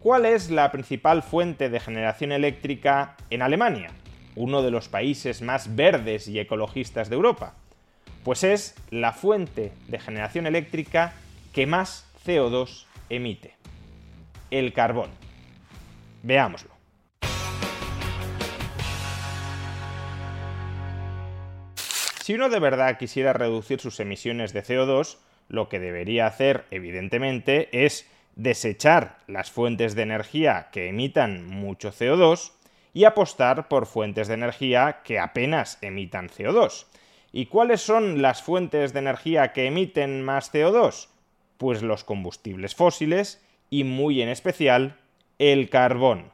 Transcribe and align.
¿Cuál 0.00 0.26
es 0.26 0.50
la 0.50 0.70
principal 0.70 1.22
fuente 1.22 1.70
de 1.70 1.80
generación 1.80 2.30
eléctrica 2.32 3.16
en 3.30 3.40
Alemania, 3.40 3.90
uno 4.36 4.62
de 4.62 4.70
los 4.70 4.88
países 4.88 5.40
más 5.40 5.76
verdes 5.76 6.28
y 6.28 6.38
ecologistas 6.38 7.08
de 7.08 7.16
Europa? 7.16 7.54
Pues 8.22 8.44
es 8.44 8.74
la 8.90 9.12
fuente 9.12 9.72
de 9.88 9.98
generación 9.98 10.46
eléctrica 10.46 11.14
que 11.54 11.66
más 11.66 12.06
CO2 12.26 12.84
emite, 13.08 13.56
el 14.50 14.74
carbón. 14.74 15.08
Veámoslo. 16.22 16.74
Si 22.24 22.32
uno 22.32 22.48
de 22.48 22.58
verdad 22.58 22.96
quisiera 22.98 23.34
reducir 23.34 23.80
sus 23.80 24.00
emisiones 24.00 24.54
de 24.54 24.64
CO2, 24.64 25.18
lo 25.48 25.68
que 25.68 25.80
debería 25.80 26.26
hacer, 26.26 26.64
evidentemente, 26.70 27.84
es 27.84 28.08
desechar 28.36 29.18
las 29.26 29.50
fuentes 29.50 29.94
de 29.94 30.02
energía 30.02 30.68
que 30.72 30.88
emitan 30.88 31.46
mucho 31.46 31.92
CO2 31.92 32.52
y 32.92 33.04
apostar 33.04 33.68
por 33.68 33.86
fuentes 33.86 34.28
de 34.28 34.34
energía 34.34 35.00
que 35.04 35.18
apenas 35.18 35.78
emitan 35.82 36.28
CO2. 36.28 36.86
¿Y 37.32 37.46
cuáles 37.46 37.80
son 37.80 38.22
las 38.22 38.42
fuentes 38.42 38.92
de 38.92 39.00
energía 39.00 39.52
que 39.52 39.66
emiten 39.66 40.22
más 40.22 40.52
CO2? 40.52 41.08
Pues 41.58 41.82
los 41.82 42.04
combustibles 42.04 42.74
fósiles 42.74 43.44
y 43.70 43.82
muy 43.82 44.22
en 44.22 44.28
especial 44.28 44.96
el 45.38 45.68
carbón. 45.68 46.30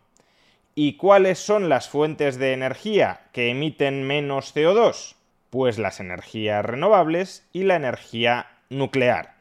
¿Y 0.75 0.99
cuáles 0.99 1.39
son 1.39 1.69
las 1.69 1.89
fuentes 1.89 2.39
de 2.39 2.53
energía 2.53 3.23
que 3.33 3.49
emiten 3.49 4.07
menos 4.07 4.55
CO2? 4.55 5.15
Pues 5.49 5.79
las 5.79 6.01
energías 6.01 6.65
renovables 6.65 7.49
y 7.53 7.65
la 7.65 7.77
energía 7.77 8.50
nuclear. 8.71 9.35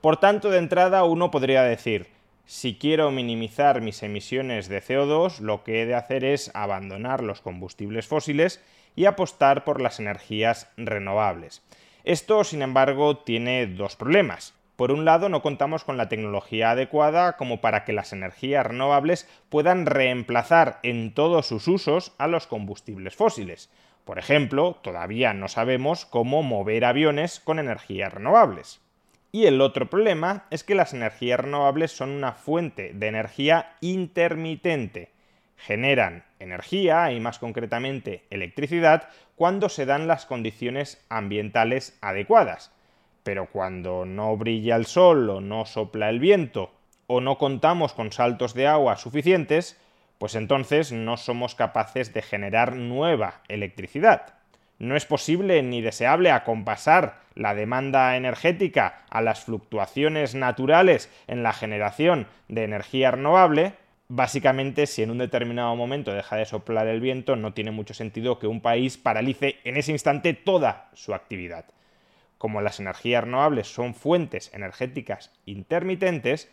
Por 0.00 0.16
tanto, 0.16 0.50
de 0.50 0.58
entrada 0.58 1.04
uno 1.04 1.30
podría 1.30 1.62
decir, 1.62 2.08
si 2.46 2.76
quiero 2.76 3.10
minimizar 3.12 3.80
mis 3.80 4.02
emisiones 4.02 4.68
de 4.68 4.82
CO2, 4.82 5.38
lo 5.38 5.62
que 5.62 5.82
he 5.82 5.86
de 5.86 5.94
hacer 5.94 6.24
es 6.24 6.50
abandonar 6.54 7.22
los 7.22 7.42
combustibles 7.42 8.08
fósiles 8.08 8.60
y 8.96 9.04
apostar 9.04 9.62
por 9.62 9.80
las 9.80 10.00
energías 10.00 10.68
renovables. 10.76 11.62
Esto, 12.02 12.42
sin 12.42 12.62
embargo, 12.62 13.18
tiene 13.18 13.66
dos 13.66 13.94
problemas. 13.94 14.54
Por 14.74 14.92
un 14.92 15.04
lado, 15.04 15.28
no 15.28 15.42
contamos 15.42 15.84
con 15.84 15.98
la 15.98 16.08
tecnología 16.08 16.70
adecuada 16.70 17.36
como 17.36 17.60
para 17.60 17.84
que 17.84 17.92
las 17.92 18.14
energías 18.14 18.64
renovables 18.64 19.28
puedan 19.50 19.84
reemplazar 19.84 20.80
en 20.82 21.12
todos 21.12 21.46
sus 21.46 21.68
usos 21.68 22.12
a 22.16 22.26
los 22.26 22.46
combustibles 22.46 23.14
fósiles. 23.14 23.70
Por 24.04 24.18
ejemplo, 24.18 24.78
todavía 24.82 25.32
no 25.34 25.48
sabemos 25.48 26.04
cómo 26.04 26.42
mover 26.42 26.84
aviones 26.84 27.40
con 27.40 27.58
energías 27.58 28.12
renovables. 28.12 28.80
Y 29.32 29.46
el 29.46 29.60
otro 29.60 29.88
problema 29.88 30.46
es 30.50 30.64
que 30.64 30.74
las 30.74 30.92
energías 30.92 31.38
renovables 31.38 31.92
son 31.92 32.10
una 32.10 32.32
fuente 32.32 32.92
de 32.94 33.06
energía 33.06 33.76
intermitente. 33.80 35.10
Generan 35.56 36.24
energía, 36.40 37.12
y 37.12 37.20
más 37.20 37.38
concretamente 37.38 38.24
electricidad, 38.30 39.08
cuando 39.36 39.68
se 39.68 39.86
dan 39.86 40.08
las 40.08 40.26
condiciones 40.26 41.04
ambientales 41.08 41.96
adecuadas. 42.00 42.72
Pero 43.22 43.46
cuando 43.46 44.04
no 44.04 44.36
brilla 44.36 44.76
el 44.76 44.86
sol 44.86 45.30
o 45.30 45.40
no 45.40 45.66
sopla 45.66 46.08
el 46.08 46.18
viento 46.18 46.72
o 47.06 47.20
no 47.20 47.38
contamos 47.38 47.92
con 47.92 48.12
saltos 48.12 48.54
de 48.54 48.66
agua 48.66 48.96
suficientes, 48.96 49.78
pues 50.20 50.36
entonces 50.36 50.92
no 50.92 51.16
somos 51.16 51.56
capaces 51.56 52.14
de 52.14 52.22
generar 52.22 52.76
nueva 52.76 53.40
electricidad 53.48 54.34
no 54.80 54.96
es 54.96 55.04
posible 55.04 55.62
ni 55.62 55.82
deseable 55.82 56.30
acompasar 56.30 57.20
la 57.34 57.54
demanda 57.54 58.16
energética 58.16 59.02
a 59.10 59.20
las 59.20 59.44
fluctuaciones 59.44 60.34
naturales 60.34 61.10
en 61.28 61.42
la 61.42 61.52
generación 61.52 62.26
de 62.48 62.64
energía 62.64 63.10
renovable, 63.10 63.74
básicamente 64.08 64.86
si 64.86 65.02
en 65.02 65.10
un 65.10 65.18
determinado 65.18 65.76
momento 65.76 66.14
deja 66.14 66.36
de 66.36 66.46
soplar 66.46 66.88
el 66.88 67.00
viento, 67.00 67.36
no 67.36 67.52
tiene 67.52 67.70
mucho 67.70 67.92
sentido 67.92 68.38
que 68.38 68.46
un 68.46 68.62
país 68.62 68.96
paralice 68.96 69.58
en 69.64 69.76
ese 69.76 69.92
instante 69.92 70.32
toda 70.32 70.88
su 70.94 71.12
actividad. 71.12 71.66
Como 72.38 72.62
las 72.62 72.80
energías 72.80 73.24
renovables 73.24 73.68
son 73.68 73.94
fuentes 73.94 74.50
energéticas 74.54 75.30
intermitentes, 75.44 76.50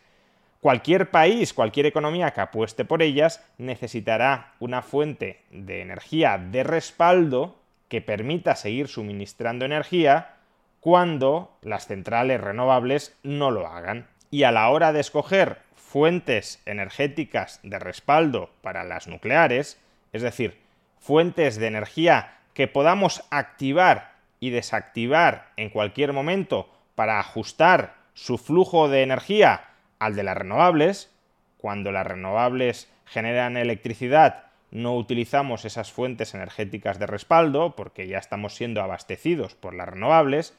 cualquier 0.60 1.10
país, 1.10 1.54
cualquier 1.54 1.86
economía 1.86 2.32
que 2.32 2.40
apueste 2.40 2.84
por 2.84 3.02
ellas 3.02 3.44
necesitará 3.58 4.54
una 4.58 4.82
fuente 4.82 5.42
de 5.50 5.82
energía 5.82 6.38
de 6.38 6.64
respaldo 6.64 7.56
que 7.88 8.00
permita 8.00 8.56
seguir 8.56 8.88
suministrando 8.88 9.64
energía 9.64 10.36
cuando 10.80 11.56
las 11.62 11.86
centrales 11.86 12.40
renovables 12.40 13.16
no 13.22 13.50
lo 13.50 13.66
hagan. 13.66 14.08
Y 14.30 14.42
a 14.42 14.52
la 14.52 14.68
hora 14.68 14.92
de 14.92 15.00
escoger 15.00 15.62
fuentes 15.74 16.60
energéticas 16.66 17.60
de 17.62 17.78
respaldo 17.78 18.50
para 18.60 18.84
las 18.84 19.08
nucleares, 19.08 19.80
es 20.12 20.22
decir, 20.22 20.58
fuentes 20.98 21.56
de 21.56 21.66
energía 21.66 22.38
que 22.52 22.68
podamos 22.68 23.24
activar 23.30 24.12
y 24.40 24.50
desactivar 24.50 25.48
en 25.56 25.70
cualquier 25.70 26.12
momento 26.12 26.68
para 26.94 27.18
ajustar 27.18 27.94
su 28.12 28.36
flujo 28.36 28.88
de 28.88 29.02
energía 29.02 29.64
al 29.98 30.14
de 30.14 30.22
las 30.22 30.36
renovables, 30.36 31.10
cuando 31.56 31.92
las 31.92 32.06
renovables 32.06 32.88
generan 33.06 33.56
electricidad 33.56 34.48
no 34.70 34.96
utilizamos 34.96 35.64
esas 35.64 35.92
fuentes 35.92 36.34
energéticas 36.34 36.98
de 36.98 37.06
respaldo 37.06 37.74
porque 37.74 38.06
ya 38.06 38.18
estamos 38.18 38.54
siendo 38.54 38.82
abastecidos 38.82 39.54
por 39.54 39.74
las 39.74 39.88
renovables, 39.88 40.54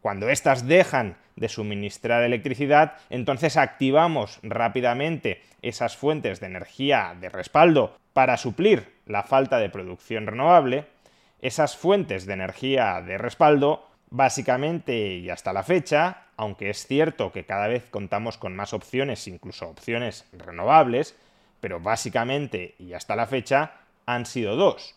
cuando 0.00 0.28
éstas 0.28 0.66
dejan 0.66 1.16
de 1.36 1.48
suministrar 1.48 2.22
electricidad, 2.22 2.98
entonces 3.08 3.56
activamos 3.56 4.38
rápidamente 4.42 5.42
esas 5.62 5.96
fuentes 5.96 6.40
de 6.40 6.46
energía 6.46 7.16
de 7.18 7.30
respaldo 7.30 7.96
para 8.12 8.36
suplir 8.36 8.92
la 9.06 9.22
falta 9.22 9.58
de 9.58 9.70
producción 9.70 10.26
renovable. 10.26 10.84
Esas 11.40 11.76
fuentes 11.76 12.26
de 12.26 12.34
energía 12.34 13.00
de 13.00 13.16
respaldo, 13.16 13.88
básicamente 14.14 15.16
y 15.16 15.28
hasta 15.28 15.52
la 15.52 15.64
fecha, 15.64 16.28
aunque 16.36 16.70
es 16.70 16.86
cierto 16.86 17.32
que 17.32 17.44
cada 17.44 17.66
vez 17.66 17.84
contamos 17.90 18.38
con 18.38 18.54
más 18.54 18.72
opciones, 18.72 19.26
incluso 19.26 19.68
opciones 19.68 20.24
renovables, 20.32 21.16
pero 21.60 21.80
básicamente 21.80 22.76
y 22.78 22.92
hasta 22.92 23.16
la 23.16 23.26
fecha 23.26 23.72
han 24.06 24.24
sido 24.24 24.54
dos, 24.54 24.94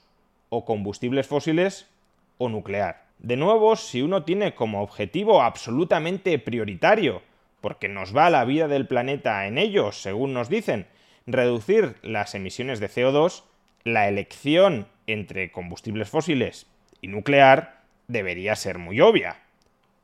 o 0.49 0.65
combustibles 0.65 1.25
fósiles 1.25 1.89
o 2.37 2.47
nuclear. 2.47 3.07
De 3.17 3.37
nuevo, 3.37 3.75
si 3.75 4.03
uno 4.03 4.23
tiene 4.23 4.53
como 4.53 4.83
objetivo 4.83 5.41
absolutamente 5.41 6.37
prioritario, 6.37 7.23
porque 7.59 7.89
nos 7.89 8.15
va 8.15 8.29
la 8.29 8.45
vida 8.45 8.67
del 8.67 8.87
planeta 8.87 9.47
en 9.47 9.57
ellos, 9.57 9.99
según 9.99 10.33
nos 10.35 10.47
dicen, 10.47 10.85
reducir 11.25 11.95
las 12.03 12.35
emisiones 12.35 12.79
de 12.79 12.87
CO2, 12.87 13.45
la 13.83 14.07
elección 14.07 14.87
entre 15.07 15.51
combustibles 15.51 16.07
fósiles 16.07 16.67
y 17.01 17.07
nuclear 17.07 17.76
debería 18.07 18.55
ser 18.55 18.77
muy 18.77 19.01
obvia. 19.01 19.37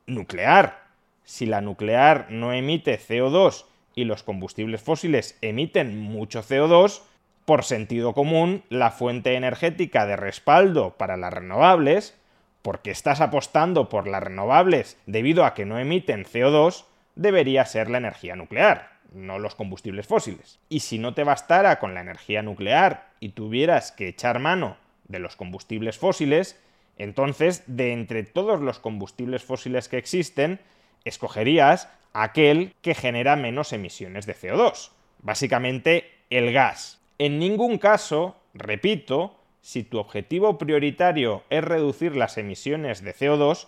Nuclear. 0.06 0.84
Si 1.24 1.46
la 1.46 1.62
nuclear 1.62 2.26
no 2.28 2.52
emite 2.52 2.98
CO2 2.98 3.64
y 3.94 4.04
los 4.04 4.22
combustibles 4.22 4.82
fósiles 4.82 5.38
emiten 5.40 5.98
mucho 5.98 6.42
CO2, 6.42 7.00
por 7.46 7.64
sentido 7.64 8.12
común, 8.12 8.62
la 8.68 8.90
fuente 8.90 9.34
energética 9.34 10.06
de 10.06 10.16
respaldo 10.16 10.96
para 10.96 11.16
las 11.16 11.32
renovables, 11.32 12.18
porque 12.62 12.90
estás 12.90 13.20
apostando 13.20 13.88
por 13.88 14.06
las 14.06 14.22
renovables 14.22 14.98
debido 15.06 15.44
a 15.44 15.54
que 15.54 15.64
no 15.64 15.78
emiten 15.78 16.24
CO2, 16.24 16.84
debería 17.14 17.64
ser 17.64 17.90
la 17.90 17.98
energía 17.98 18.36
nuclear, 18.36 18.90
no 19.12 19.38
los 19.38 19.54
combustibles 19.54 20.06
fósiles. 20.06 20.58
Y 20.68 20.80
si 20.80 20.98
no 20.98 21.14
te 21.14 21.24
bastara 21.24 21.78
con 21.78 21.94
la 21.94 22.00
energía 22.00 22.42
nuclear 22.42 23.08
y 23.20 23.30
tuvieras 23.30 23.92
que 23.92 24.08
echar 24.08 24.40
mano 24.40 24.76
de 25.08 25.18
los 25.18 25.36
combustibles 25.36 25.98
fósiles, 25.98 26.58
entonces 26.98 27.62
de 27.66 27.92
entre 27.92 28.22
todos 28.22 28.60
los 28.60 28.78
combustibles 28.78 29.42
fósiles 29.42 29.88
que 29.88 29.98
existen, 29.98 30.60
escogerías 31.04 31.88
aquel 32.12 32.74
que 32.80 32.94
genera 32.94 33.36
menos 33.36 33.72
emisiones 33.72 34.26
de 34.26 34.34
CO2, 34.34 34.90
básicamente 35.20 36.10
el 36.30 36.52
gas. 36.52 37.00
En 37.18 37.38
ningún 37.38 37.78
caso, 37.78 38.36
repito, 38.54 39.36
si 39.60 39.82
tu 39.82 39.98
objetivo 39.98 40.58
prioritario 40.58 41.42
es 41.50 41.64
reducir 41.64 42.16
las 42.16 42.38
emisiones 42.38 43.02
de 43.02 43.14
CO2, 43.14 43.66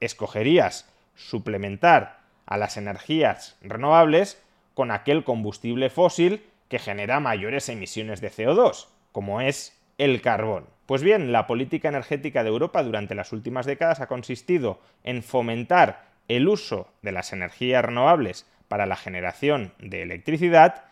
escogerías 0.00 0.92
suplementar 1.14 2.20
a 2.46 2.56
las 2.56 2.76
energías 2.76 3.56
renovables 3.60 4.42
con 4.74 4.90
aquel 4.90 5.24
combustible 5.24 5.90
fósil 5.90 6.44
que 6.68 6.78
genera 6.78 7.18
mayores 7.18 7.68
emisiones 7.68 8.20
de 8.20 8.30
CO2, 8.30 8.86
como 9.10 9.40
es 9.40 9.76
el 9.96 10.20
carbón. 10.20 10.66
Pues 10.88 11.02
bien, 11.02 11.32
la 11.32 11.46
política 11.46 11.90
energética 11.90 12.42
de 12.42 12.48
Europa 12.48 12.82
durante 12.82 13.14
las 13.14 13.34
últimas 13.34 13.66
décadas 13.66 14.00
ha 14.00 14.06
consistido 14.06 14.80
en 15.04 15.22
fomentar 15.22 16.06
el 16.28 16.48
uso 16.48 16.88
de 17.02 17.12
las 17.12 17.34
energías 17.34 17.84
renovables 17.84 18.46
para 18.68 18.86
la 18.86 18.96
generación 18.96 19.74
de 19.80 20.00
electricidad 20.00 20.84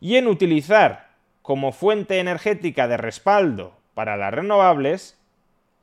y 0.00 0.16
en 0.16 0.26
utilizar 0.26 1.10
como 1.42 1.72
fuente 1.72 2.18
energética 2.18 2.88
de 2.88 2.96
respaldo 2.96 3.76
para 3.92 4.16
las 4.16 4.32
renovables 4.32 5.18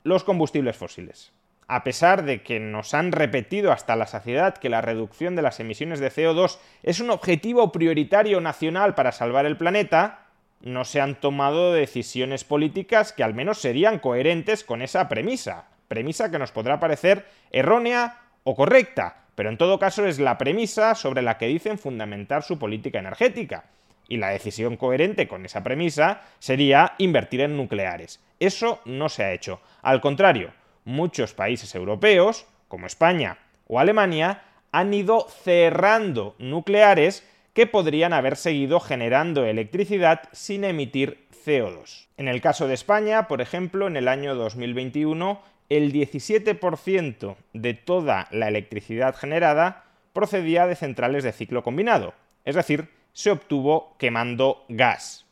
los 0.03 0.23
combustibles 0.23 0.75
fósiles. 0.75 1.31
A 1.67 1.83
pesar 1.83 2.23
de 2.23 2.41
que 2.41 2.59
nos 2.59 2.95
han 2.95 3.11
repetido 3.11 3.71
hasta 3.71 3.95
la 3.95 4.07
saciedad 4.07 4.57
que 4.57 4.69
la 4.69 4.81
reducción 4.81 5.35
de 5.35 5.44
las 5.44 5.59
emisiones 5.59 5.99
de 5.99 6.11
CO2 6.11 6.57
es 6.81 6.99
un 6.99 7.11
objetivo 7.11 7.71
prioritario 7.71 8.41
nacional 8.41 8.95
para 8.95 9.11
salvar 9.11 9.45
el 9.45 9.57
planeta, 9.57 10.22
no 10.63 10.86
se 10.86 11.01
han 11.01 11.15
tomado 11.15 11.74
decisiones 11.74 12.45
políticas 12.45 13.12
que 13.12 13.24
al 13.24 13.33
menos 13.33 13.60
serían 13.60 14.00
coherentes 14.00 14.63
con 14.63 14.81
esa 14.81 15.10
premisa. 15.10 15.65
Premisa 15.89 16.31
que 16.31 16.39
nos 16.39 16.51
podrá 16.51 16.80
parecer 16.80 17.25
errónea 17.51 18.21
o 18.44 18.56
correcta, 18.56 19.25
pero 19.36 19.50
en 19.50 19.57
todo 19.57 19.77
caso 19.77 20.06
es 20.06 20.19
la 20.19 20.38
premisa 20.38 20.95
sobre 20.95 21.21
la 21.21 21.38
que 21.38 21.48
dicen 21.48 21.77
fundamentar 21.77 22.44
su 22.44 22.57
política 22.57 23.00
energética. 23.00 23.65
Y 24.07 24.18
la 24.18 24.30
decisión 24.30 24.77
coherente 24.77 25.27
con 25.27 25.45
esa 25.45 25.63
premisa 25.63 26.21
sería 26.39 26.94
invertir 26.98 27.42
en 27.42 27.57
nucleares. 27.57 28.21
Eso 28.39 28.80
no 28.86 29.09
se 29.09 29.24
ha 29.24 29.33
hecho. 29.33 29.59
Al 29.81 30.00
contrario, 30.01 30.54
muchos 30.86 31.33
países 31.33 31.75
europeos, 31.75 32.45
como 32.69 32.88
España 32.88 33.38
o 33.68 33.80
Alemania, 33.80 34.44
han 34.71 34.94
ido 34.94 35.27
cerrando 35.30 36.36
nucleares 36.39 37.27
que 37.53 37.67
podrían 37.67 38.13
haber 38.13 38.35
seguido 38.35 38.79
generando 38.79 39.45
electricidad 39.45 40.29
sin 40.31 40.63
emitir 40.63 41.27
CO2. 41.45 42.07
En 42.17 42.27
el 42.27 42.41
caso 42.41 42.67
de 42.67 42.73
España, 42.73 43.27
por 43.27 43.41
ejemplo, 43.41 43.88
en 43.88 43.95
el 43.95 44.07
año 44.07 44.35
2021, 44.35 45.39
el 45.69 45.94
17% 45.94 47.35
de 47.53 47.73
toda 47.73 48.27
la 48.31 48.47
electricidad 48.47 49.15
generada 49.15 49.85
procedía 50.13 50.67
de 50.67 50.75
centrales 50.75 51.23
de 51.23 51.31
ciclo 51.31 51.63
combinado, 51.63 52.13
es 52.45 52.55
decir, 52.55 52.89
se 53.13 53.31
obtuvo 53.31 53.95
quemando 53.97 54.65
gas. 54.69 55.25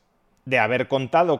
De 0.46 0.60
haber 0.60 0.88
contado 0.88 1.40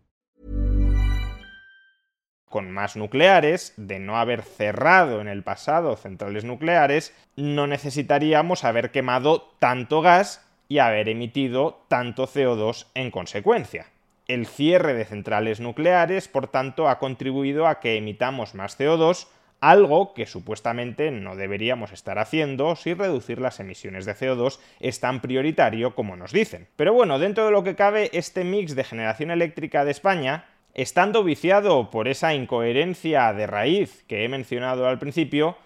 Con 2.51 2.69
más 2.69 2.97
nucleares, 2.97 3.73
de 3.77 3.97
no 3.99 4.17
haber 4.17 4.41
cerrado 4.41 5.21
en 5.21 5.29
el 5.29 5.41
pasado 5.41 5.95
centrales 5.95 6.43
nucleares, 6.43 7.15
no 7.37 7.65
necesitaríamos 7.65 8.65
haber 8.65 8.91
quemado 8.91 9.53
tanto 9.59 10.01
gas 10.01 10.45
y 10.67 10.79
haber 10.79 11.07
emitido 11.07 11.85
tanto 11.87 12.27
CO2 12.27 12.87
en 12.93 13.09
consecuencia. 13.09 13.85
El 14.27 14.47
cierre 14.47 14.93
de 14.93 15.05
centrales 15.05 15.61
nucleares, 15.61 16.27
por 16.27 16.49
tanto, 16.49 16.89
ha 16.89 16.99
contribuido 16.99 17.67
a 17.67 17.79
que 17.79 17.95
emitamos 17.95 18.53
más 18.53 18.77
CO2, 18.77 19.27
algo 19.61 20.13
que 20.13 20.25
supuestamente 20.25 21.09
no 21.09 21.37
deberíamos 21.37 21.93
estar 21.93 22.19
haciendo 22.19 22.75
si 22.75 22.93
reducir 22.93 23.39
las 23.39 23.61
emisiones 23.61 24.05
de 24.05 24.15
CO2 24.15 24.59
es 24.81 24.99
tan 24.99 25.21
prioritario 25.21 25.95
como 25.95 26.17
nos 26.17 26.33
dicen. 26.33 26.67
Pero 26.75 26.93
bueno, 26.93 27.17
dentro 27.17 27.45
de 27.45 27.51
lo 27.51 27.63
que 27.63 27.75
cabe, 27.75 28.09
este 28.11 28.43
mix 28.43 28.75
de 28.75 28.83
generación 28.83 29.31
eléctrica 29.31 29.85
de 29.85 29.91
España, 29.91 30.45
estando 30.73 31.23
viciado 31.23 31.89
por 31.89 32.07
esa 32.07 32.33
incoherencia 32.33 33.33
de 33.33 33.47
raíz 33.47 34.03
que 34.07 34.23
he 34.23 34.29
mencionado 34.29 34.87
al 34.87 34.99
principio, 34.99 35.57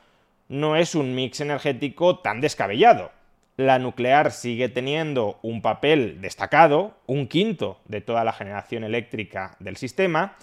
no 0.48 0.76
es 0.76 0.96
un 0.96 1.16
mix 1.16 1.42
energético 1.42 2.20
tan 2.20 2.42
descabellado. 2.42 3.12
La 3.58 3.80
nuclear 3.80 4.32
sigue 4.32 4.68
teniendo 4.68 5.40
un 5.42 5.62
papel 5.62 6.20
destacado, 6.22 6.98
un 7.06 7.28
quinto 7.28 7.80
de 7.86 8.02
toda 8.02 8.24
la 8.24 8.34
generación 8.34 8.84
eléctrica 8.84 9.56
del 9.60 9.78
sistema, 9.78 10.36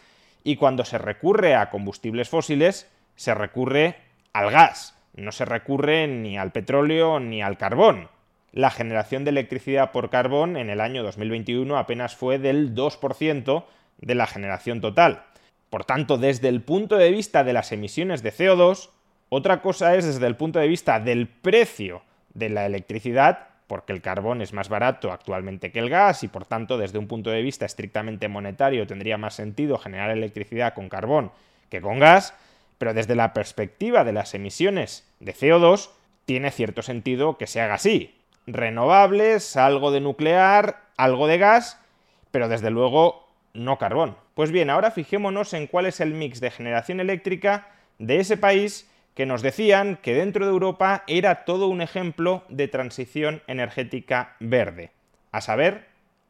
y 0.45 0.57
cuando 0.57 0.85
se 0.85 0.99
recurre 0.99 1.55
a 1.55 1.71
combustibles 1.71 2.29
fósiles, 2.29 2.91
se 3.15 3.35
recurre 3.35 3.97
al 4.33 4.51
gas, 4.51 4.99
no 5.15 5.31
se 5.31 5.45
recurre 5.45 6.07
ni 6.09 6.39
al 6.39 6.53
petróleo 6.53 7.21
ni 7.21 7.43
al 7.43 7.59
carbón. 7.59 8.09
La 8.51 8.71
generación 8.71 9.25
de 9.25 9.31
electricidad 9.31 9.93
por 9.93 10.11
carbón 10.11 10.57
en 10.57 10.71
el 10.71 10.81
año 10.81 11.03
2021 11.03 11.77
apenas 11.77 12.17
fue 12.17 12.39
del 12.39 12.75
2% 12.75 13.65
de 14.03 14.15
la 14.15 14.27
generación 14.27 14.83
total. 14.83 15.25
Por 15.71 15.87
tanto, 15.87 16.19
desde 16.19 16.49
el 16.49 16.61
punto 16.61 16.97
de 16.97 17.11
vista 17.11 17.45
de 17.45 17.55
las 17.55 17.73
emisiones 17.73 18.23
de 18.23 18.33
CO2, 18.33 18.91
otra 19.31 19.63
cosa 19.63 19.95
es 19.95 20.05
desde 20.05 20.27
el 20.27 20.37
punto 20.37 20.59
de 20.59 20.69
vista 20.69 21.01
del 21.01 21.27
precio 21.27 22.03
de 22.35 22.51
la 22.51 22.67
electricidad, 22.67 23.49
porque 23.67 23.95
el 23.95 24.03
carbón 24.03 24.43
es 24.43 24.53
más 24.53 24.69
barato 24.69 25.11
actualmente 25.13 25.73
que 25.73 25.79
el 25.79 25.89
gas 25.89 26.25
y 26.25 26.29
por 26.29 26.45
tanto 26.45 26.77
desde 26.77 26.99
un 26.99 27.09
punto 27.09 27.31
de 27.31 27.41
vista 27.41 27.65
estrictamente 27.65 28.29
monetario 28.29 28.87
tendría 28.87 29.17
más 29.17 29.35
sentido 29.35 29.79
generar 29.79 30.11
electricidad 30.11 30.75
con 30.75 30.91
carbón 30.91 31.33
que 31.71 31.81
con 31.81 31.99
gas, 31.99 32.35
pero 32.77 32.93
desde 32.93 33.15
la 33.15 33.33
perspectiva 33.33 34.05
de 34.05 34.13
las 34.13 34.35
emisiones 34.35 35.09
de 35.21 35.35
CO2 35.35 35.89
tiene 36.27 36.51
cierto 36.51 36.83
sentido 36.83 37.39
que 37.39 37.47
se 37.47 37.63
haga 37.63 37.75
así. 37.75 38.15
Renovables, 38.47 39.57
algo 39.57 39.91
de 39.91 40.01
nuclear, 40.01 40.83
algo 40.99 41.27
de 41.27 41.39
gas, 41.39 41.81
pero 42.31 42.49
desde 42.49 42.71
luego 42.71 43.22
no 43.55 43.79
carbón. 43.79 44.17
Pues 44.35 44.51
bien, 44.51 44.71
ahora 44.71 44.91
fijémonos 44.91 45.53
en 45.55 45.67
cuál 45.67 45.87
es 45.87 46.01
el 46.01 46.15
mix 46.15 46.41
de 46.41 46.51
generación 46.51 47.01
eléctrica 47.01 47.69
de 47.99 48.21
ese 48.21 48.37
país 48.37 48.89
que 49.15 49.27
nos 49.27 49.43
decían 49.43 49.99
que 50.01 50.15
dentro 50.15 50.47
de 50.47 50.53
Europa 50.53 51.05
era 51.07 51.45
todo 51.45 51.69
un 51.69 51.83
ejemplo 51.83 52.45
de 52.49 52.69
transición 52.69 53.43
energética 53.47 54.37
verde, 54.41 54.91
a 55.33 55.41
saber, 55.41 55.87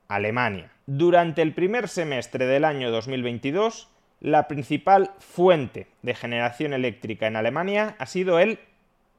Alemania. 0.08 0.70
Durante 0.86 1.42
el 1.42 1.54
primer 1.54 1.88
semestre 1.88 2.46
del 2.46 2.64
año 2.64 2.90
2022, 2.90 3.88
la 4.20 4.48
principal 4.48 5.12
fuente 5.18 5.86
de 6.02 6.14
generación 6.14 6.72
eléctrica 6.72 7.26
en 7.26 7.36
Alemania 7.36 7.96
ha 7.98 8.06
sido 8.06 8.38
el 8.38 8.58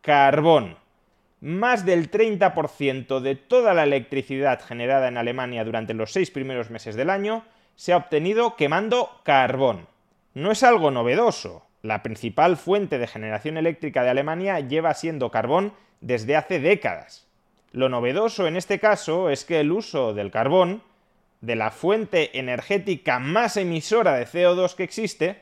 carbón. 0.01 0.77
Más 1.41 1.85
del 1.85 2.09
30% 2.09 3.19
de 3.19 3.35
toda 3.35 3.73
la 3.73 3.83
electricidad 3.83 4.61
generada 4.61 5.07
en 5.07 5.17
Alemania 5.17 5.65
durante 5.65 5.93
los 5.93 6.11
seis 6.11 6.31
primeros 6.31 6.69
meses 6.69 6.95
del 6.95 7.09
año 7.09 7.43
se 7.75 7.93
ha 7.93 7.97
obtenido 7.97 8.55
quemando 8.55 9.09
carbón. 9.23 9.87
No 10.33 10.51
es 10.51 10.63
algo 10.63 10.91
novedoso, 10.91 11.65
la 11.83 12.01
principal 12.01 12.55
fuente 12.55 12.97
de 12.97 13.07
generación 13.07 13.57
eléctrica 13.57 14.03
de 14.03 14.09
Alemania 14.09 14.59
lleva 14.61 14.93
siendo 14.93 15.31
carbón 15.31 15.73
desde 15.99 16.35
hace 16.35 16.59
décadas. 16.59 17.27
Lo 17.73 17.89
novedoso 17.89 18.47
en 18.47 18.55
este 18.55 18.79
caso 18.79 19.29
es 19.29 19.43
que 19.45 19.59
el 19.59 19.71
uso 19.71 20.13
del 20.13 20.31
carbón, 20.31 20.81
de 21.41 21.55
la 21.55 21.71
fuente 21.71 22.39
energética 22.39 23.19
más 23.19 23.57
emisora 23.57 24.13
de 24.13 24.25
CO2 24.25 24.75
que 24.75 24.83
existe, 24.83 25.41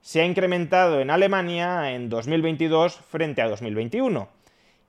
se 0.00 0.20
ha 0.20 0.26
incrementado 0.26 1.00
en 1.00 1.10
Alemania 1.10 1.92
en 1.92 2.08
2022 2.08 2.94
frente 2.94 3.42
a 3.42 3.48
2021. 3.48 4.28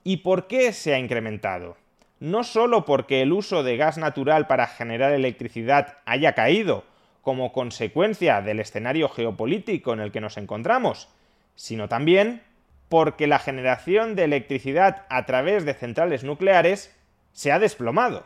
¿Y 0.04 0.18
por 0.18 0.46
qué 0.46 0.72
se 0.72 0.94
ha 0.94 1.00
incrementado? 1.00 1.78
No 2.26 2.44
solo 2.44 2.86
porque 2.86 3.22
el 3.22 3.32
uso 3.32 3.62
de 3.62 3.78
gas 3.78 4.00
natural 4.00 4.48
para 4.48 4.66
generar 4.66 5.12
electricidad 5.12 6.00
haya 6.06 6.34
caído, 6.34 6.84
como 7.22 7.54
consecuencia 7.54 8.42
del 8.42 8.60
escenario 8.60 9.10
geopolítico 9.10 9.94
en 9.94 10.00
el 10.00 10.12
que 10.12 10.22
nos 10.22 10.38
encontramos, 10.38 11.08
sino 11.54 11.88
también 11.88 12.42
porque 12.90 13.28
la 13.28 13.38
generación 13.38 14.16
de 14.16 14.24
electricidad 14.24 15.06
a 15.08 15.28
través 15.28 15.66
de 15.66 15.76
centrales 15.76 16.24
nucleares 16.24 16.98
se 17.32 17.52
ha 17.52 17.60
desplomado. 17.60 18.26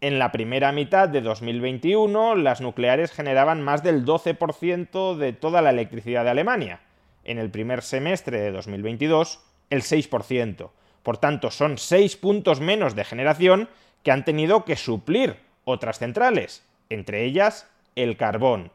En 0.00 0.20
la 0.20 0.30
primera 0.30 0.70
mitad 0.70 1.08
de 1.08 1.20
2021, 1.20 2.36
las 2.36 2.60
nucleares 2.60 3.10
generaban 3.10 3.62
más 3.62 3.82
del 3.82 4.04
12% 4.04 5.16
de 5.16 5.32
toda 5.32 5.60
la 5.60 5.70
electricidad 5.70 6.22
de 6.22 6.30
Alemania. 6.30 6.82
En 7.24 7.38
el 7.38 7.50
primer 7.50 7.82
semestre 7.82 8.38
de 8.38 8.52
2022, 8.52 9.40
el 9.70 9.82
6%. 9.82 10.70
Por 11.02 11.18
tanto, 11.18 11.50
son 11.50 11.78
6 11.78 12.16
puntos 12.16 12.60
menos 12.60 12.94
de 12.94 13.04
generación 13.04 13.68
que 14.02 14.10
han 14.10 14.24
tenido 14.24 14.64
que 14.64 14.76
suplir 14.76 15.36
otras 15.64 15.98
centrales, 15.98 16.66
entre 16.88 17.24
ellas 17.24 17.68
el 17.96 18.16
carbón. 18.16 18.72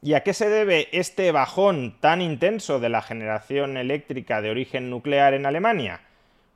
¿Y 0.00 0.14
a 0.14 0.22
qué 0.22 0.32
se 0.32 0.48
debe 0.48 0.88
este 0.92 1.32
bajón 1.32 1.96
tan 2.00 2.20
intenso 2.22 2.78
de 2.78 2.88
la 2.88 3.02
generación 3.02 3.76
eléctrica 3.76 4.40
de 4.40 4.50
origen 4.50 4.90
nuclear 4.90 5.34
en 5.34 5.44
Alemania? 5.44 6.02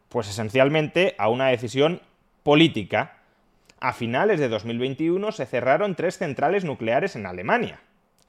Pues 0.08 0.28
esencialmente 0.28 1.14
a 1.18 1.28
una 1.28 1.48
decisión 1.48 2.00
política. 2.44 3.16
A 3.80 3.92
finales 3.92 4.38
de 4.38 4.48
2021 4.48 5.32
se 5.32 5.46
cerraron 5.46 5.96
tres 5.96 6.18
centrales 6.18 6.64
nucleares 6.64 7.16
en 7.16 7.26
Alemania. 7.26 7.80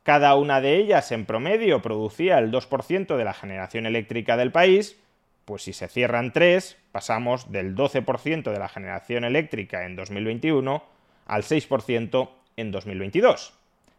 Cada 0.01 0.35
una 0.35 0.61
de 0.61 0.77
ellas 0.77 1.11
en 1.11 1.25
promedio 1.25 1.81
producía 1.81 2.39
el 2.39 2.51
2% 2.51 3.15
de 3.15 3.23
la 3.23 3.33
generación 3.33 3.85
eléctrica 3.85 4.35
del 4.35 4.51
país, 4.51 4.99
pues 5.45 5.63
si 5.63 5.73
se 5.73 5.87
cierran 5.87 6.33
tres, 6.33 6.77
pasamos 6.91 7.51
del 7.51 7.75
12% 7.75 8.51
de 8.51 8.59
la 8.59 8.69
generación 8.69 9.23
eléctrica 9.23 9.85
en 9.85 9.95
2021 9.95 10.83
al 11.25 11.43
6% 11.43 12.29
en 12.57 12.71
2022. 12.71 13.53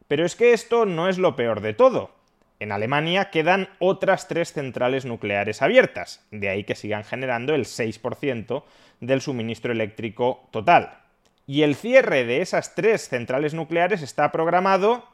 Pero 0.09 0.25
es 0.25 0.37
que 0.37 0.53
esto 0.53 0.87
no 0.87 1.09
es 1.09 1.19
lo 1.19 1.37
peor 1.37 1.61
de 1.61 1.75
todo. 1.75 2.11
En 2.61 2.73
Alemania 2.73 3.31
quedan 3.31 3.69
otras 3.79 4.29
tres 4.29 4.53
centrales 4.53 5.05
nucleares 5.05 5.61
abiertas, 5.61 6.25
de 6.31 6.49
ahí 6.49 6.65
que 6.65 6.77
sigan 6.77 7.05
generando 7.05 7.55
el 7.55 7.65
6% 7.65 8.63
del 9.01 9.21
suministro 9.21 9.73
eléctrico 9.73 10.49
total. 10.51 10.99
Y 11.47 11.63
el 11.63 11.75
cierre 11.75 12.25
de 12.25 12.41
esas 12.41 12.75
tres 12.75 13.09
centrales 13.09 13.55
nucleares 13.55 14.03
está 14.03 14.33
programado 14.33 15.07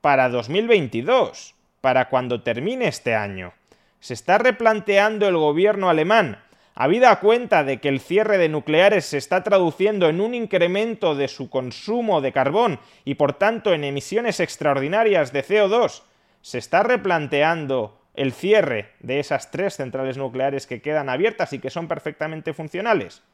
para 0.00 0.28
2022, 0.28 1.54
para 1.80 2.08
cuando 2.08 2.42
termine 2.42 2.88
este 2.88 3.14
año. 3.14 3.52
Se 4.00 4.14
está 4.14 4.38
replanteando 4.38 5.28
el 5.28 5.36
gobierno 5.36 5.88
alemán 5.88 6.38
Habida 6.80 7.18
cuenta 7.18 7.64
de 7.64 7.80
que 7.80 7.88
el 7.88 7.98
cierre 7.98 8.38
de 8.38 8.48
nucleares 8.48 9.04
se 9.04 9.18
está 9.18 9.42
traduciendo 9.42 10.08
en 10.08 10.20
un 10.20 10.32
incremento 10.32 11.16
de 11.16 11.26
su 11.26 11.50
consumo 11.50 12.20
de 12.20 12.30
carbón 12.30 12.78
y 13.04 13.16
por 13.16 13.32
tanto 13.32 13.74
en 13.74 13.82
emisiones 13.82 14.38
extraordinarias 14.38 15.32
de 15.32 15.44
CO2, 15.44 16.02
se 16.40 16.58
está 16.58 16.84
replanteando 16.84 18.00
el 18.14 18.32
cierre 18.32 18.92
de 19.00 19.18
esas 19.18 19.50
tres 19.50 19.74
centrales 19.74 20.16
nucleares 20.16 20.68
que 20.68 20.80
quedan 20.80 21.08
abiertas 21.08 21.52
y 21.52 21.58
que 21.58 21.68
son 21.68 21.88
perfectamente 21.88 22.52
funcionales? 22.52 23.24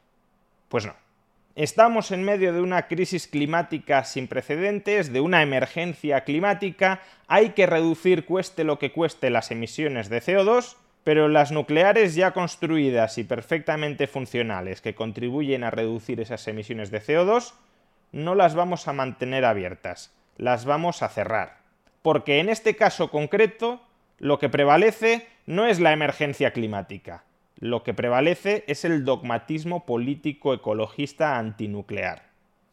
Pues 0.67 0.87
no. 0.87 0.95
Estamos 1.55 2.11
en 2.11 2.23
medio 2.23 2.53
de 2.53 2.61
una 2.61 2.87
crisis 2.87 3.27
climática 3.27 4.03
sin 4.03 4.27
precedentes, 4.27 5.13
de 5.13 5.21
una 5.21 5.41
emergencia 5.41 6.25
climática, 6.25 7.01
hay 7.27 7.51
que 7.51 7.65
reducir 7.65 8.25
cueste 8.25 8.63
lo 8.63 8.77
que 8.77 8.91
cueste 8.91 9.29
las 9.29 9.51
emisiones 9.51 10.09
de 10.09 10.21
CO2 10.21 10.75
pero 11.05 11.27
las 11.27 11.51
nucleares 11.51 12.15
ya 12.15 12.31
construidas 12.31 13.19
y 13.19 13.23
perfectamente 13.23 14.07
funcionales 14.07 14.81
que 14.81 14.95
contribuyen 14.95 15.63
a 15.63 15.69
reducir 15.69 16.19
esas 16.19 16.47
emisiones 16.47 16.89
de 16.89 16.99
CO2 16.99 17.53
no 18.11 18.33
las 18.33 18.55
vamos 18.55 18.87
a 18.87 18.93
mantener 18.93 19.45
abiertas, 19.45 20.11
las 20.37 20.65
vamos 20.65 21.03
a 21.03 21.09
cerrar. 21.09 21.57
Porque 22.01 22.39
en 22.39 22.49
este 22.49 22.75
caso 22.75 23.11
concreto 23.11 23.83
lo 24.17 24.39
que 24.39 24.49
prevalece 24.49 25.27
no 25.45 25.67
es 25.67 25.79
la 25.79 25.93
emergencia 25.93 26.51
climática, 26.53 27.23
lo 27.69 27.83
que 27.83 27.93
prevalece 27.93 28.63
es 28.67 28.85
el 28.85 29.05
dogmatismo 29.05 29.85
político 29.85 30.53
ecologista 30.53 31.37
antinuclear. 31.37 32.23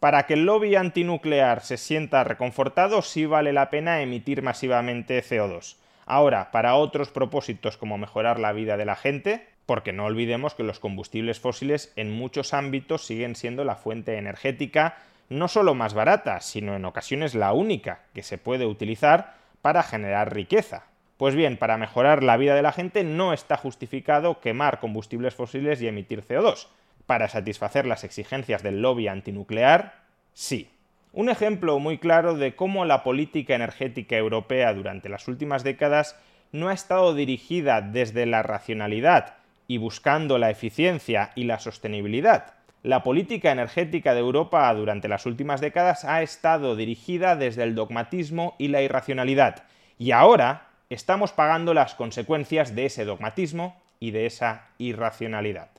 Para 0.01 0.27
que 0.27 0.35
el 0.35 0.45
lobby 0.45 0.75
antinuclear 0.75 1.63
se 1.63 1.77
sienta 1.77 2.25
reconfortado 2.25 3.03
sí 3.03 3.27
vale 3.27 3.53
la 3.53 3.71
pena 3.71 4.03
emitir 4.03 4.43
masivamente 4.43 5.23
CO2 5.23 5.77
Ahora, 6.07 6.51
para 6.51 6.75
otros 6.75 7.11
propósitos 7.11 7.77
como 7.77 7.99
mejorar 7.99 8.39
la 8.39 8.53
vida 8.53 8.77
de 8.77 8.85
la 8.85 8.97
gente, 8.97 9.47
porque 9.67 9.93
no 9.93 10.05
olvidemos 10.05 10.55
que 10.55 10.65
los 10.65 10.81
combustibles 10.81 11.41
fósiles 11.41 11.93
en 11.97 12.11
muchos 12.13 12.53
ámbitos 12.53 13.07
siguen 13.07 13.37
siendo 13.37 13.65
la 13.65 13.77
fuente 13.77 14.19
energética 14.19 14.97
no 15.29 15.49
solo 15.49 15.75
más 15.75 15.95
barata, 15.95 16.41
sino 16.41 16.75
en 16.77 16.85
ocasiones 16.85 17.35
la 17.35 17.53
única 17.53 18.01
que 18.13 18.23
se 18.23 18.37
puede 18.37 18.67
utilizar 18.67 19.37
para 19.63 19.83
generar 19.83 20.35
riqueza. 20.35 20.85
Pues 21.23 21.37
bien, 21.37 21.57
para 21.57 21.79
mejorar 21.79 22.25
la 22.25 22.37
vida 22.37 22.57
de 22.57 22.63
la 22.63 22.73
gente 22.73 23.05
no 23.05 23.33
está 23.33 23.57
justificado 23.57 24.41
quemar 24.41 24.81
combustibles 24.81 25.37
fósiles 25.37 25.81
y 25.81 25.87
emitir 25.87 26.25
CO2. 26.25 26.67
Para 27.07 27.29
satisfacer 27.29 27.87
las 27.87 28.03
exigencias 28.03 28.65
del 28.65 28.83
lobby 28.83 29.07
antinuclear, 29.07 30.03
sí. 30.33 30.69
Un 31.13 31.29
ejemplo 31.29 31.79
muy 31.79 31.99
claro 31.99 32.35
de 32.35 32.57
cómo 32.57 32.85
la 32.87 33.05
política 33.05 33.55
energética 33.55 34.17
europea 34.17 34.75
durante 34.75 35.09
las 35.09 35.29
últimas 35.29 35.63
décadas 35.63 36.19
no 36.51 36.71
ha 36.71 36.73
estado 36.73 37.15
dirigida 37.15 37.83
desde 37.83 38.27
la 38.27 38.43
racionalidad 38.43 39.35
y 39.69 39.79
buscando 39.79 40.39
la 40.39 40.51
eficiencia 40.51 41.31
y 41.37 41.45
la 41.45 41.61
sostenibilidad. 41.61 42.55
La 42.83 43.05
política 43.05 43.53
energética 43.53 44.13
de 44.15 44.19
Europa 44.19 44.75
durante 44.75 45.07
las 45.07 45.25
últimas 45.25 45.61
décadas 45.61 46.05
ha 46.05 46.21
estado 46.23 46.75
dirigida 46.75 47.37
desde 47.37 47.63
el 47.63 47.77
dogmatismo 47.77 48.57
y 48.59 48.67
la 48.67 48.83
irracionalidad. 48.83 49.63
Y 49.99 50.11
ahora 50.11 50.72
estamos 50.93 51.33
pagando 51.33 51.75
las 51.75 51.95
consecuencias 51.95 52.75
de 52.75 52.87
ese 52.87 53.05
dogmatismo 53.05 53.81
y 53.99 54.11
de 54.11 54.27
esa 54.27 54.69
irracionalidad. 54.79 55.71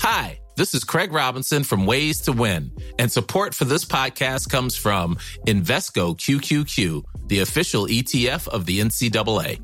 Hi, 0.00 0.38
this 0.56 0.74
is 0.74 0.84
Craig 0.84 1.12
Robinson 1.12 1.64
from 1.64 1.86
Ways 1.86 2.20
to 2.22 2.32
Win, 2.32 2.70
and 2.98 3.10
support 3.10 3.54
for 3.54 3.64
this 3.64 3.86
podcast 3.86 4.50
comes 4.50 4.76
from 4.76 5.16
Invesco 5.46 6.14
QQQ, 6.14 7.02
the 7.28 7.40
official 7.40 7.86
ETF 7.86 8.48
of 8.48 8.66
the 8.66 8.80
NCAA. 8.80 9.63